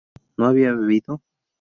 [0.35, 1.21] ¿no había bebido?